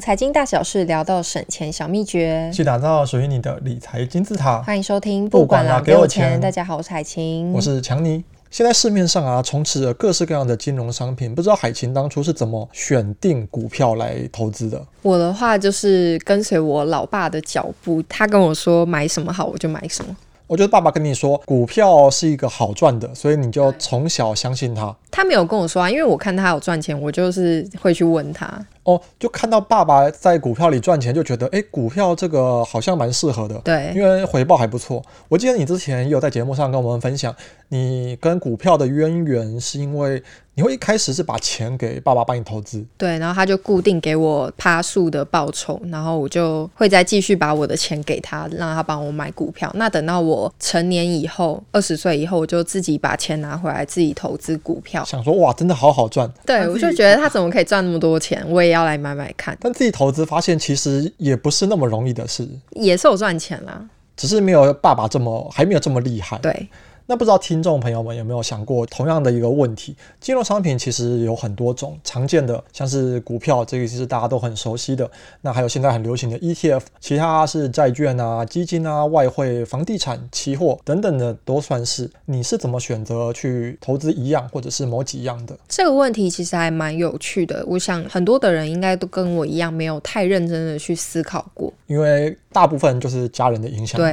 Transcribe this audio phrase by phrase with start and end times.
[0.00, 4.62] 从财经大小事聊到省钱小秘诀，去打造属于你的理财金字塔。
[4.62, 6.40] 欢迎收听，不管啦，给我钱。
[6.40, 8.24] 大家好，我是海晴，我是强尼。
[8.50, 14.82] 现在市面上啊，充斥着各式各样的金融商品，不知道海琴当初是怎么选定股票来投资的？
[15.02, 20.16] 我的话就是跟随我老爸的脚步，他跟我说买什么好，我就买什么。
[20.46, 24.92] 我觉得爸爸跟你说股票是一个好赚的，所以你就从小相信他。
[25.10, 28.50] 他没有跟我说啊，因为我看他有赚钱，我就是会去问他。
[28.84, 33.58] 哦，就看到爸爸在股票里赚钱，就觉得哎，股票这个好像蛮适合的。
[33.64, 35.02] 对，因为回报还不错。
[35.28, 37.34] 我记得你之前也有在节目上跟我们分享，
[37.68, 40.22] 你跟股票的渊源是因为。
[40.56, 49.70] 你会一开始是把钱给爸爸帮你投资，对，然后他就固定给我趴数的报酬，然后我就会再继续把我的钱给他，让他帮我买股票。
[49.74, 55.02] 那等到我成年以后，二十岁以后，我就自己把钱拿回来自己投资股票。
[55.04, 56.30] 想说哇，真的好好赚。
[56.44, 59.56] 对，我就觉得他怎么可以赚那么多钱，我也要来买买看。
[59.60, 63.84] 但自己投资发现其实也不是那么容易的事，也是有赚钱啦，
[64.16, 66.38] 只是没有爸爸这么还没有这么厉害。
[66.38, 66.68] 对。
[67.10, 69.96] 那不知道听众朋友们有没有想过同样的一个问题？
[70.20, 75.10] 金融商品其实有很多种，常见的像是股票，这个其实大家都很熟悉的。
[75.40, 82.08] 那还有现在很流行的 ETF，其他是债券啊、基金啊、外汇、房地产、期货等等的都算是。
[82.26, 85.58] 你是怎么选择去投资一样或者是某几样的？
[85.68, 87.64] 这个问题其实还蛮有趣的。
[87.66, 94.00] 我想很多的人应该都跟我一样，没有太认真的去思考过，因为大部分就是家人的影响。
[94.00, 94.08] 嘛，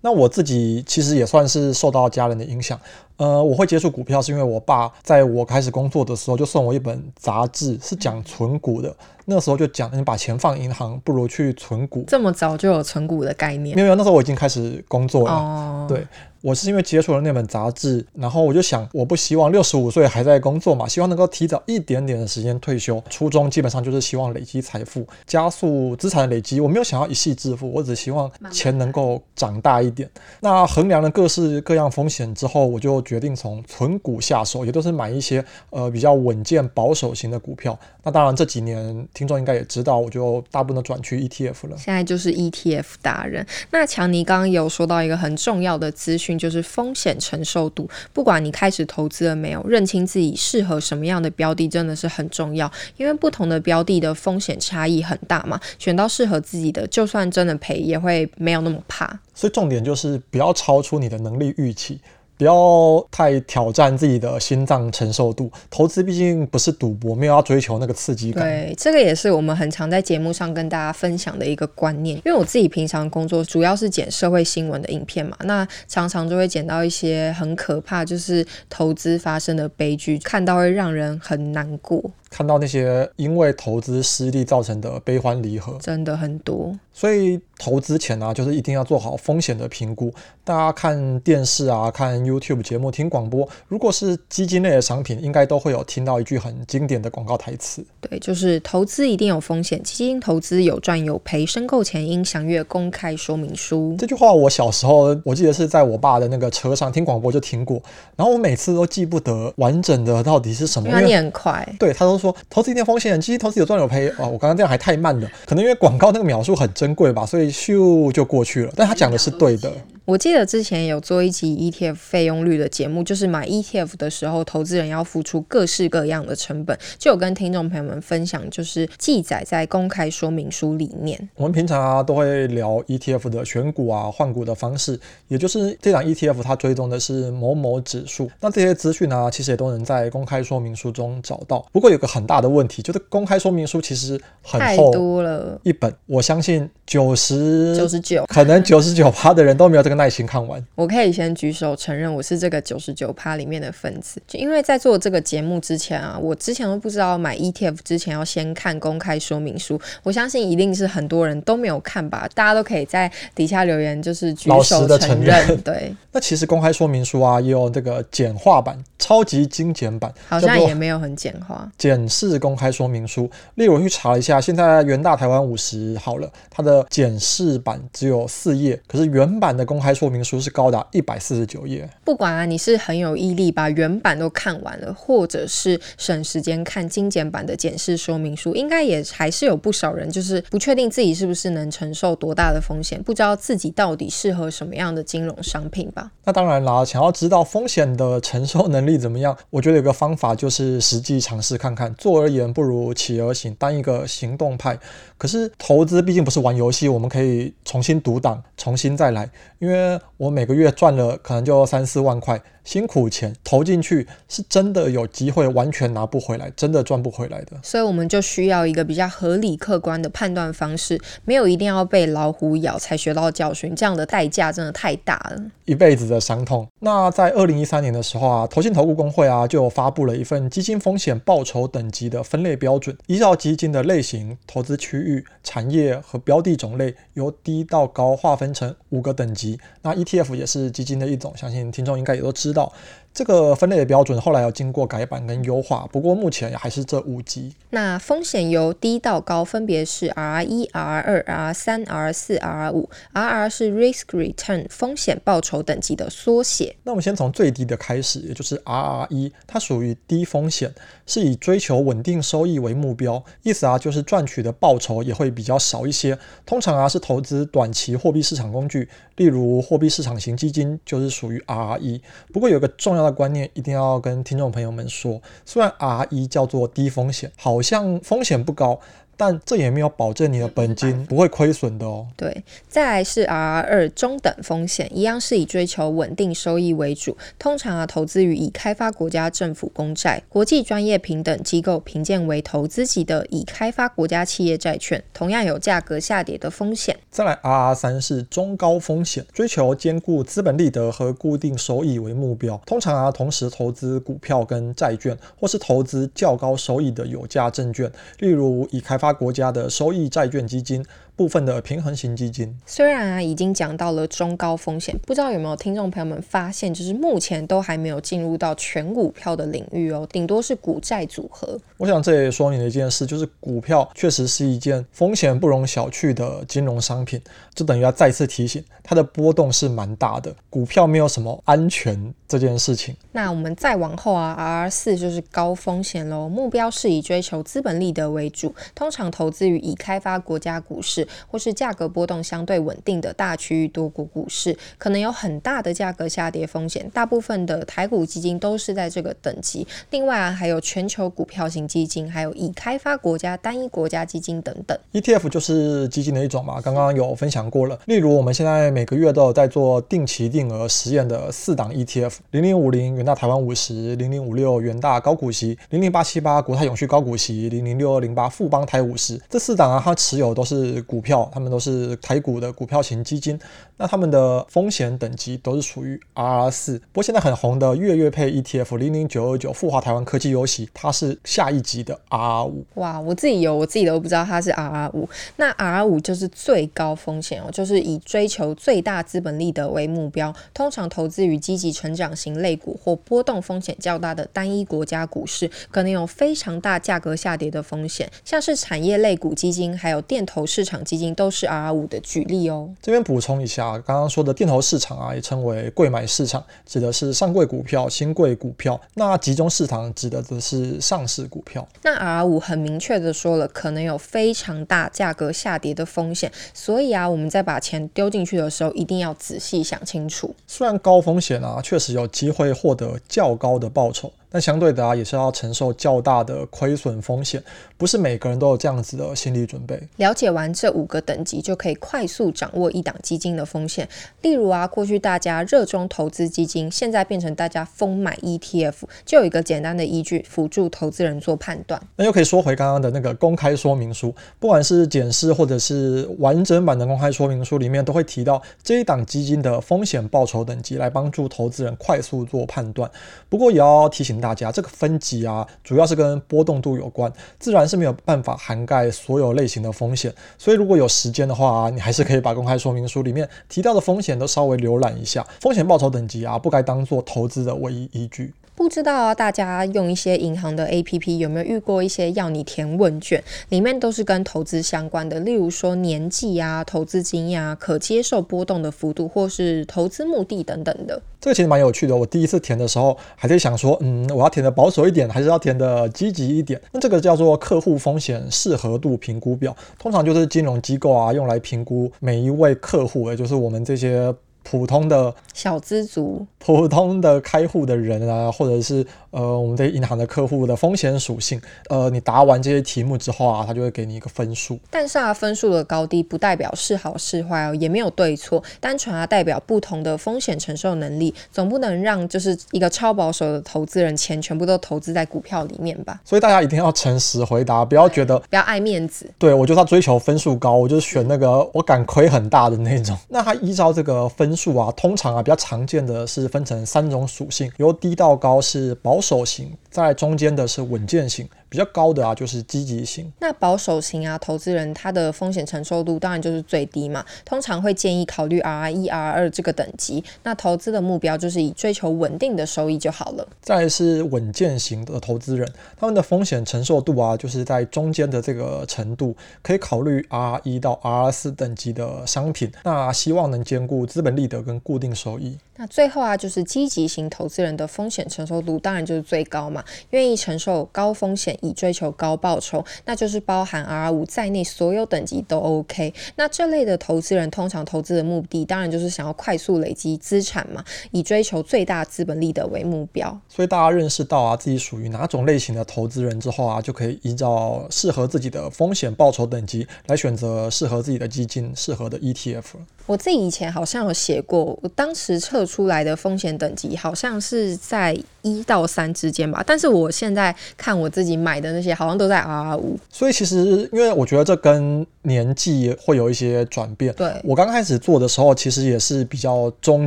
[0.00, 2.80] 那我自己其实也算是受到家人的影响，
[3.18, 8.96] 呃，我会接触股票是因为我爸在我开始工作的时候就送我一本杂志，是讲存股的。
[9.30, 12.02] 那个时候就讲，你把钱放银行不如去存股。
[12.08, 13.76] 这么早就有存股的概念？
[13.76, 15.32] 没有，那时候我已经开始工作了。
[15.32, 16.06] 哦，对。
[16.40, 23.02] 我是因为接触了那本杂志，然后我就想，我不希望六十五岁还在工作嘛，希望能够提早一点点的时间退休。
[23.10, 26.60] 初衷基本上就是希望累积财富，加速资产的累积。
[26.60, 30.08] 我没有想要一夕致富，我只希望钱能够长大一点。
[30.38, 37.76] 那衡量了各式各样风险之后，我就决定从存股下手，也都是买一些呃比较稳健保守型的股票。
[38.04, 41.76] 那当然这几年听众应该也知道，我就大部分都转去 ETF 了。
[41.76, 43.44] 现在就是 ETF 达人。
[43.72, 46.28] 那强尼刚刚有说到一个很重要的资讯。
[46.38, 59.18] 就是风险承受度，不管你开始投资了没有，认清自己适合什么样的标的真的是很重要，因为不同的标的的风险差异很大嘛，选到适合自己的，就算真的赔也会没有那么怕。
[59.34, 62.00] 所以重点就是不要超出你的能力预期。
[62.38, 65.50] 不要太挑战自己的心脏承受度。
[65.68, 68.44] 投资毕竟不是赌博，没有要追求那个刺激感。
[68.44, 72.16] 对，这个也是我们很常在节目上跟大家分享的一个观念。
[72.18, 82.00] 因为我自己平常工作主要是剪社会新闻的影片嘛，那常常就会剪到一些很可怕，就是投资发生的悲剧，看到会让人很难过。
[82.30, 86.76] 看到那些因为投资失利造成的悲欢离合，真的很多。
[86.92, 90.12] 所以投资前啊，就是一定要做好风险的评估。
[90.42, 97.84] 大家看电视啊，看 YouTube 节目，听广播，如果是基金类的商品，应该都会有听到一句很经典的广告台词。
[98.00, 103.94] 对，就是投资一定有风险，基金投资有赚有赔，申购前应详阅公开说明书。
[103.96, 107.80] 这句话我小时候我记得是在我爸的那个车上听广播就听过，
[108.16, 110.88] 然后我每次都记不得完整的到底是什么。
[110.88, 111.66] 因为你很快。
[111.78, 112.17] 对，他都。
[112.18, 114.08] 说投资一定风险，其实投资有赚有赔。
[114.18, 118.72] 哦，我刚刚这样还太慢了，可能因为广告那个描述很珍贵吧，所以咻就过去了。
[118.74, 119.72] 但他讲的是对的。
[120.08, 131.28] 我记得之前有做一集 ETF 费用率的节目，就是买 ETF 的时候，投资人要付出各式各样的成本，就有跟听众朋友们分享，就是记载在公开说明书里面。
[131.34, 134.98] 我们平常啊都会聊 ETF 的选股啊换股的方式，
[135.28, 141.66] 也就是这档 ETF 它追踪的是某某指数，那这些资讯呢其实也都能在公开说明书中找到。
[141.70, 149.97] 不过有个很大的问题，就是公开说明书其实很厚，太多了，一本，我相信九十九十九，可能九十九趴的人都没有这个。
[149.98, 154.22] 耐心看完，我可以先举手承认我是这个九十九趴里面的分子。
[154.26, 159.78] 就因为在做这个节目之前啊，我之前都不知道买 ETF 之前要先看公开说明书。
[160.04, 162.28] 我相信一定是很多人都没有看吧？
[162.34, 165.60] 大家都可以在底下留言，就是举手承认。
[165.62, 171.68] 对， 那其实公开说明书啊，也有这个简化版、超级精简版，好像也没有很简化。
[171.76, 181.88] 简式公开说明书，例如我去查了一下，现在元大台湾五十好了，它的简式版只有四页，可是原版的公开开说明书是高达一百四十九页。
[182.04, 196.10] 不管啊，你是很有毅力把原版都看完了，或者是省时间看精简版的检视说明书，应该也还是有不少人就是不确定自己是不是能承受多大的风险，不知道自己到底适合什么样的金融商品吧。
[196.24, 201.94] 那当然啦，想要知道风险的承受能力怎么样，我觉得有个方法就是实际尝试看看。
[201.94, 204.78] 做而言不如起而行，当一个行动派。
[205.16, 209.28] 可是投资毕竟不是玩游戏，我们可以重新读档，重新再来。
[209.58, 212.42] 因为因为我每个月赚了可能就三四万块。
[212.68, 217.56] 辛苦钱投进去，是真的有机会完全拿不回来，真的赚不回来的。
[217.62, 226.68] 所以我们就需要一个比较合理客观的判断方式，没有一定要被老虎咬才学到教训，这样的代价真的太大了，一辈子的伤痛。
[226.80, 239.58] 那在二零一三年的时候啊，投信投顾公会啊就发布了一份基金风险报酬等级的分类标准，依照基金的类型、投资区域、产业和标的种类，由低到高划分成五个等级。
[239.80, 242.57] 那 ETF 也是基金的一种，相信听众应该也都知道。
[242.58, 242.70] 자.
[243.12, 247.52] 这个分类的标准后来有经过改版跟优化，不过目前还是这五级。
[247.70, 252.88] 那风险由低到高分别是 RR 一、RR 二、RR 三、RR 四、RR 五。
[253.12, 256.76] RR 是 Risk Return 风险报酬等级的缩写。
[256.84, 260.72] 那我们先从最低的开始，也就是 RR 一，它属于低风险，
[261.04, 266.16] 是以追求稳定收益为目标，意思啊就是赚取的报酬也会比较少一些。
[266.46, 272.00] 通常啊是投资短期货币市场工具，例如货币市场型基金就是属于 RR 一。
[272.32, 278.78] 不过有个重要的观念一定要跟听众朋友们说，虽然 R 一叫做低风险，好像风险不高。
[279.18, 282.06] 但这也没有保证你的本金不会亏损的哦。
[282.16, 296.96] 对，再来是 RR 二中等风险，一样是以追求稳定收益为主，通常啊投资于已开发国家政府公债、国际专业平等机构评鉴为投资级的已开发国家企业债券，同样有价格下跌的风险。
[297.10, 307.90] 再来 RR 三是中高风险，追求兼顾资本利得和固定收益为目标，通常啊同时投资股票跟债券，或是投资较高收益的有价证券，
[308.20, 309.07] 例如已开发。
[309.12, 310.84] 国家的收益债券基金。
[311.18, 321.60] 部分的平衡型基金，虽然啊已经讲到了中高风险，不知道有没有听众朋友们发现，就是目前都还没有进入到全股票的领域哦，顶多是股债组合。
[321.76, 327.20] 我想这也说明了一件事，就是股票确实是一件风险不容小觑的金融商品，
[327.52, 330.32] 就等于要再次提醒，它的波动是蛮大的。
[330.48, 332.94] 股票没有什么安全这件事情。
[333.10, 341.07] 那我们再往后啊，RR 四就是高风险喽，目标是以追求资本利得为主，通常投资于已开发国家股市。
[341.26, 346.88] 或是价格波动相对稳定的大区域多股股市，可能有很大的价格下跌风险。
[346.92, 349.66] 大部分的台股基金都是在这个等级。
[349.90, 354.78] 另外啊，还有全球股票型基金，还有已开发国家单一国家基金等等。
[354.92, 357.78] ETF 就是基金的一种嘛，刚刚有分享过了。
[357.86, 369.20] 例如我们现在每个月都有在做定期定额实验的四档 ETF：零零五零元大台湾五十、零零五六元大高股息、零零八七八国泰永续高股息、零零六二零八富邦台五十。
[369.28, 370.97] 这四档啊，它持有都是股。
[370.98, 373.38] 股票，他们都是台股的股票型基金，
[373.76, 376.76] 那他们的风险等级都是属于 RR 四。
[376.76, 382.64] 不过现在很红的月月配 ETF 零零九二九富华台湾科技优息，它是下一级的 RR 五。
[382.74, 385.08] 哇，我自己有，我自己都不知道它是 RR 五。
[385.36, 400.84] 那 RR 五就是最高风险哦，就是以追求最大资本利得为目标，通常投资于积极成长型类股或波动风险较大的单一国家股市，可能有非常大价格下跌的风险，像是产业类股基金，还有电投市场。
[400.88, 402.70] 基金都是 RR 五的举例哦。
[402.80, 408.80] 这边补充一下，刚刚说的电投市场啊，也称为贵买市场，指的是上柜股票、新贵股票。
[408.94, 411.68] 那集中市场指的则是上市股票。
[411.82, 420.34] 那 RR 五很明确的说了，可能有非常大价格下跌的风险，所以啊，我们在把钱丢进去的时候，一定要仔细想清楚。
[420.46, 424.10] 虽然高风险啊，确实有机会获得较高的报酬。
[424.30, 427.42] 但相对的啊，也是要承受较大的亏损风险，
[427.78, 429.80] 不是每个人都有这样子的心理准备。
[429.96, 433.88] 了解完这五个等级，就可以快速掌握一档基金的风险。
[434.20, 438.74] 例如啊，过去大家热衷投资基金，现在变成大家疯买 ETF，
[439.06, 441.80] 就有一个简单的依据辅助投资人做判断。
[441.96, 452.90] 那又可以说回刚刚的那个公开说明书，不管是检视或者是完整版的公开说明书里面，都会提到这一档基金的风险报酬等级，来帮助投资人快速做判断。
[453.30, 454.17] 不过也要提醒。
[454.20, 460.12] 大家这个分级啊，主要是跟波动度有关，自然是没有办法涵盖所有类型的风险。
[460.36, 465.26] 所以如果有时间的话啊，你还是可以把公开说明书里面提到的风险都稍微浏览一下。
[465.40, 468.32] 风险报酬等级啊，不该当做投资的唯一依据。
[468.58, 481.00] 不知道，大家用一些银行的 APP 有没有遇过一些要你填问卷，里面都是跟投资相关的，例如说年纪啊、投资经验啊、可接受波动的幅度，或是投资目的等等的。
[481.20, 481.96] 这个其实蛮有趣的。
[481.96, 486.60] 我第一次填的时候，还在想说，嗯，我要填的保守一点，还是要填的积极一点？
[486.72, 494.12] 那这个叫做客户风险适合度评估表，通常就是金融机构啊用来评估每一位客户，也就是我们这些
[494.50, 498.86] 普通的小资族、普通的开户的人啊，或者是。
[499.10, 501.40] 呃，我们的银行的客户的风险属性，
[501.70, 504.58] 呃，你答完这些题目之后啊，他就会给你一个分数。
[504.70, 511.14] 但是啊，分数的高低不代表是好是坏哦，也没有对错，单纯啊代表不同的风险承受能力。
[511.32, 515.98] 总不能让就是一个超保守的投资人钱全部都投资在股票里面吧？
[516.04, 519.10] 所以大家一定要诚实回答，不要觉得不要爱面子。
[519.18, 522.94] 对，我就是要追求分数高，我就选那个我敢亏很大的那种。
[523.08, 529.52] 那他依照这个分数啊，通常啊比较常见的是分成三种属性，由低到高是保守型。
[529.68, 531.28] 在中间的是稳健型。
[531.48, 533.10] 比较高的啊，就是积极型。
[533.20, 537.04] 那保守型啊，投资人他的风险承受度当然就是最低嘛。
[537.24, 540.02] 通常会建议考虑 RR 一、RR 二这个等级。
[540.22, 543.26] 那投资的目标就是以追求稳定的收益就好了。
[543.40, 552.52] 再来是稳健型的投资人，他们的风险承受度啊，就是在中间的这个程度，可以考虑 RR 一到 RR 四等级的商品。
[552.64, 555.38] 那希望能兼顾资本利得跟固定收益。
[555.56, 561.36] 那最后啊，就是积极型投资人的风险承受度当然就是最高嘛，愿意承受高风险。
[561.40, 565.92] 以追求高报酬，那就是包含 RR 五在内所有等级都 OK。
[566.16, 573.20] 那这类的投资人通常投资的目的，当然就是想要快速累积资产嘛，以追求最大资本利得为目标。
[573.28, 582.44] 所以大家认识到啊，自己属于哪种类型的投资人之后啊，就可以依照适合自己的风险报酬等级来选择适合自己的基金、适合的 ETF。
[582.88, 596.94] 我自己以前好像有写过，我当时测出来的风险等级好像是在一到三之间吧，但是我现在看我自己买的那些好像都在 RR 五，所以其实因为我觉得这跟年纪会有一些转变。
[596.94, 599.86] 对，我刚开始做的时候，其实也是比较中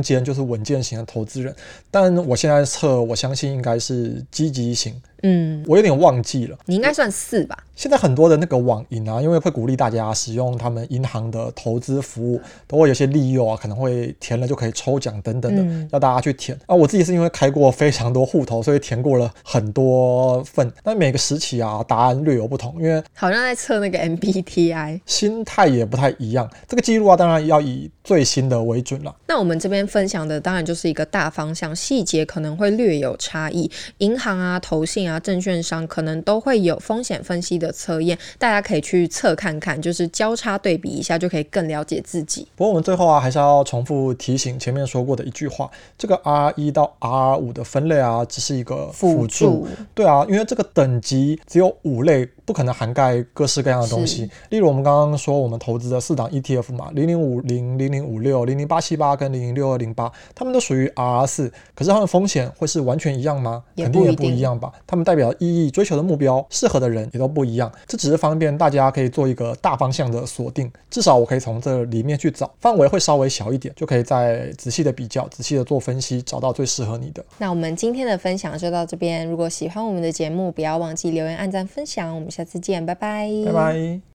[0.00, 1.52] 间，就是稳健型的投资人，
[1.90, 4.94] 但我现在测，我相信应该是积极型。
[5.24, 7.56] 嗯，我有点忘记了，你应该算四吧。
[7.82, 16.56] 现在很多的那个网银啊，因为会鼓励大家使用他们银行的投资服务，都会有些利诱啊，可能会填了就可以抽奖等等的，嗯、要大家去填。
[16.66, 20.72] 啊，我自己是因为开过非常多户头，所以填过了很多份。
[20.84, 26.48] 但每个时期啊，答案略有不同，因为好像在测那个 MBTI，心态也不太一样。
[26.68, 29.12] 这个记录啊，当然要以最新的为准了。
[29.26, 33.68] 那我们这边分享的当然就是一个大方向，细节可能会略有差异。
[33.98, 35.18] 银行啊，投信啊。
[35.18, 42.46] 证券商可能都会有风险分析的测验，大家可以去测看看，就是交叉对比一下，就可以更了解自己。
[42.54, 49.46] 不过我们最后啊，还是要重复提醒前面说过的一句话：这个 R 一到 R 五的分类啊，只是一个辅助。
[49.46, 49.68] 助。
[49.94, 52.28] 对啊，因为这个等级只有五类。
[52.44, 63.62] 不可能涵盖各式各样的东西，例如我们刚刚说我们投资的四档 ETF 嘛，零零五零、零零五六、零零八七八跟零零六二零八，它们都属于 RR 四，可是它们风险会是完全一样吗？
[63.76, 64.72] 肯定也不一样吧。
[64.88, 67.70] 它们代表意义、追求的目标、适合的人也都不一样。
[67.86, 77.24] 这只是方便大家可以做一个大方向的锁定，至少我可以从这里面去找，范围会稍微小一点，就可以再仔细的比较、仔细的做分析，找到最适合你的。
[77.38, 82.32] 那我们今天的分享就到这边，如果喜欢我们的节目，不要忘记留言、按赞、分享，我们。
[82.32, 83.28] 下次见，拜拜。
[83.44, 84.11] 拜拜。